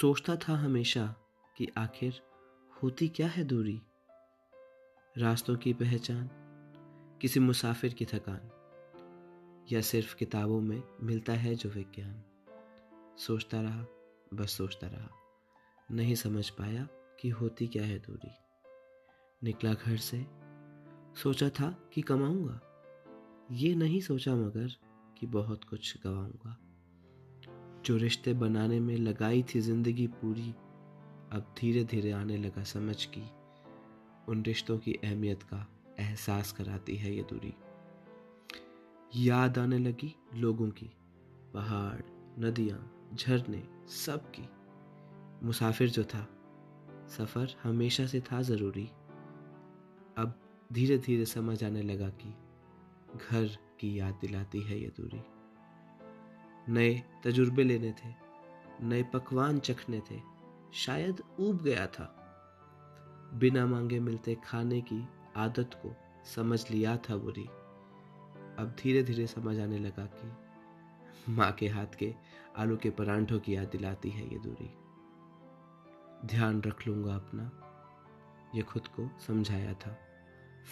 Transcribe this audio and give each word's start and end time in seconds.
सोचता 0.00 0.36
था 0.36 0.52
हमेशा 0.54 1.16
कि 1.56 1.68
आखिर 1.78 2.22
होती 2.82 3.08
क्या 3.08 3.28
है 3.28 3.44
दूरी? 3.44 3.82
रास्तों 5.18 5.56
की 5.56 5.72
पहचान, 5.72 6.30
किसी 7.20 7.40
मुसाफिर 7.40 7.94
की 7.94 8.04
थकान, 8.04 8.40
या 9.72 9.80
सिर्फ़ 9.80 10.16
किताबों 10.16 10.60
में 10.60 10.82
मिलता 11.02 11.32
है 11.32 11.54
जो 11.54 11.70
विज्ञान? 11.70 12.22
सोचता 13.18 13.60
रहा, 13.60 13.86
बस 14.34 14.50
सोचता 14.50 14.86
रहा। 14.86 15.08
नहीं 15.90 16.14
समझ 16.14 16.50
पाया 16.50 16.88
कि 17.20 17.28
होती 17.28 17.66
क्या 17.66 17.84
है 17.84 17.98
दूरी। 17.98 18.30
निकला 19.42 19.74
घर 19.74 19.96
से, 19.96 20.26
सोचा 21.22 21.48
था 21.48 21.90
कि 21.92 22.02
कमाऊँगा। 22.02 22.60
ये 23.52 23.74
नहीं 23.74 24.00
सोचा 24.00 24.34
मगर 24.34 24.68
कि 25.18 25.26
बहुत 25.26 25.64
कुछ 25.64 26.02
गवाऊँगा। 26.04 26.71
जो 27.84 27.96
रिश्ते 27.96 28.32
बनाने 28.34 28.80
में 28.80 28.96
लगाई 28.96 29.42
थी 29.42 29.60
ज़िंदगी 29.60 30.06
पूरी, 30.06 30.50
अब 31.32 31.54
धीरे 31.60 31.84
धीरे 31.84 32.10
आने 32.10 32.36
लगा 32.36 32.62
समझ 32.62 33.04
की 33.04 33.22
उन 34.28 34.42
रिश्तों 34.42 34.78
की 34.78 34.92
अहमियत 35.04 35.42
का 35.42 35.66
एहसास 36.00 36.52
कराती 36.52 36.96
है 36.96 37.14
ये 37.14 37.22
दूरी। 37.22 37.54
याद 39.16 39.58
आने 39.58 39.78
लगी 39.78 40.14
लोगों 40.34 40.68
की, 40.70 40.90
पहाड़, 41.54 42.00
नदियाँ, 42.38 43.08
झरने, 43.14 43.62
सब 44.04 44.30
की। 44.30 44.48
मुसाफिर 45.46 45.90
जो 45.90 46.04
था, 46.04 46.26
सफ़र 47.08 47.54
हमेशा 47.62 48.06
से 48.06 48.20
था 48.20 48.42
ज़रूरी। 48.42 48.86
अब 50.18 50.38
धीरे 50.72 50.98
धीरे 50.98 51.24
समझ 51.24 51.62
आने 51.64 51.82
लगा 51.82 52.08
कि 52.08 52.34
घर 53.30 53.58
की 53.80 53.98
याद 53.98 54.18
दिलाती 54.20 54.60
है 54.60 54.80
ये 54.80 54.92
दूरी। 54.96 55.22
नए 56.68 57.02
तजुर्बे 57.24 57.64
लेने 57.64 57.92
थे, 57.92 58.14
नए 58.82 59.02
पकवान 59.02 59.58
चखने 59.58 60.02
थे, 60.10 60.20
शायद 60.72 61.22
ऊब 61.40 61.62
गया 61.62 61.86
था। 61.86 62.18
बिना 63.34 63.66
मांगे 63.66 64.00
मिलते 64.00 64.36
खाने 64.44 64.80
की 64.80 65.08
आदत 65.36 65.70
को 65.74 65.96
समझ 66.34 66.70
लिया 66.70 66.96
था 66.96 67.16
बुरी 67.16 67.44
अब 68.58 68.76
धीरे 68.82 69.02
धीरे 69.02 69.26
समझ 69.26 69.60
आने 69.60 69.78
लगा 69.78 70.06
कि 70.06 70.32
माँ 71.32 71.52
के 71.52 71.68
हाथ 71.68 71.86
के 71.98 72.14
आलू 72.56 72.76
के 72.76 72.90
परांठों 72.90 73.38
की 73.38 73.56
याद 73.56 73.68
दिलाती 73.68 74.10
है 74.10 74.32
ये 74.32 74.38
दूरी। 74.38 74.74
ध्यान 76.26 76.62
रख 76.62 76.86
लूँगा 76.86 77.14
अपना, 77.14 77.50
ये 78.54 78.62
खुद 78.62 78.86
को 78.86 79.10
समझाया 79.26 79.74
था। 79.74 79.98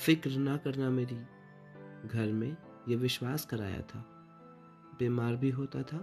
फ़िक्र 0.04 0.30
ना 0.30 0.56
करना 0.56 0.90
मेरी, 0.90 1.16
घर 2.08 2.32
में 2.32 2.56
ये 2.88 2.96
विश्वास 2.96 3.44
कराया 3.44 3.80
था। 3.80 4.19
बीमार 5.00 5.36
भी 5.36 5.50
होता 5.50 5.82
था, 5.82 5.98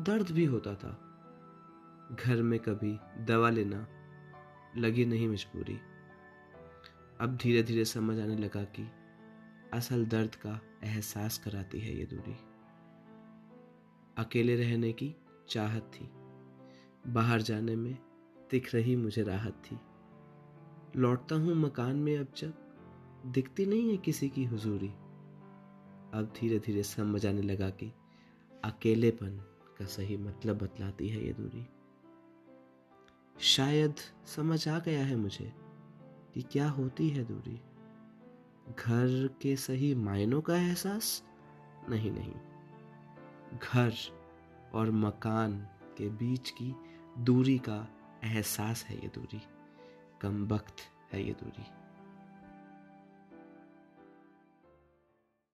दर्द 0.00 0.30
भी 0.30 0.44
होता 0.44 0.74
था। 0.74 1.08
घर 2.20 2.42
में 2.42 2.58
कभी 2.58 2.98
दवा 3.24 3.50
लेना 3.50 3.86
लगी 4.76 5.04
नहीं 5.04 5.28
मजबूरी 5.28 5.78
अब 7.20 7.36
धीरे 7.42 7.62
धीरे 7.62 7.84
समझ 7.84 8.18
आने 8.20 8.36
लगा 8.36 8.62
कि 8.64 8.86
असल 9.72 10.06
दर्द 10.06 10.34
का 10.34 10.60
एहसास 10.84 11.38
कराती 11.38 11.80
है 11.80 11.98
ये 11.98 12.04
दूरी। 12.04 12.36
अकेले 14.18 14.56
रहने 14.56 14.92
की 14.92 15.14
चाहत 15.48 15.90
थी। 15.94 16.08
बाहर 17.12 17.42
जाने 17.42 17.76
में 17.76 17.98
दिख 18.50 18.74
रही 18.74 18.96
मुझे 18.96 19.22
राहत 19.22 19.62
थी। 19.64 19.78
लौटता 21.00 21.36
हूँ 21.36 21.54
मकान 21.54 21.96
में 21.96 22.16
अब 22.18 22.28
जब 22.36 22.52
दिखती 23.26 23.66
नहीं 23.66 23.90
है 23.90 23.96
किसी 23.96 24.28
की 24.28 24.44
हुजूरी। 24.44 24.88
अब 26.14 26.32
धीरे 26.40 26.58
धीरे 26.58 26.82
समझ 26.82 27.26
आने 27.26 27.42
लगा 27.42 27.70
कि 27.70 27.92
अकेलेपन 28.64 29.36
का 29.78 29.84
सही 29.84 30.16
मतलब 30.16 30.58
बतलाती 30.58 31.08
है 31.08 31.26
ये 31.26 31.32
दूरी। 31.32 31.66
शायद 33.40 33.94
समझ 34.26 34.68
आ 34.68 34.78
गया 34.78 35.04
है 35.04 35.16
मुझे 35.16 35.52
कि 36.34 36.42
क्या 36.42 36.70
होती 36.70 37.08
है 37.08 37.24
दूरी। 37.24 37.60
घर 38.78 39.30
के 39.42 39.56
सही 39.56 39.94
मायनों 39.94 40.40
का 40.40 40.56
एहसास? 40.56 41.24
नहीं 41.88 42.10
नहीं। 42.10 42.34
घर 43.58 43.92
और 44.74 44.90
मकान 44.90 45.68
के 45.98 46.08
बीच 46.08 46.50
की 46.50 46.74
दूरी 47.18 47.58
का 47.58 47.88
एहसास 48.24 48.84
है 48.84 48.96
ये 48.96 49.08
दूरी। 49.08 49.42
कम 50.20 50.46
वक्त 50.46 50.76
है 51.12 51.26
ये 51.26 51.32
दूरी। 51.32 51.64